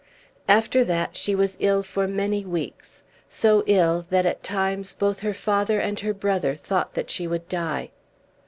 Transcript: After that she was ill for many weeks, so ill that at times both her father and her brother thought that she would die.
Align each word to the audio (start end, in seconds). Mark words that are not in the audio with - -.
After 0.47 0.83
that 0.85 1.15
she 1.15 1.35
was 1.35 1.57
ill 1.59 1.83
for 1.83 2.07
many 2.07 2.43
weeks, 2.43 3.03
so 3.29 3.61
ill 3.67 4.03
that 4.09 4.25
at 4.25 4.41
times 4.41 4.93
both 4.95 5.19
her 5.19 5.31
father 5.35 5.79
and 5.79 5.99
her 5.99 6.11
brother 6.15 6.55
thought 6.55 6.95
that 6.95 7.11
she 7.11 7.27
would 7.27 7.47
die. 7.47 7.91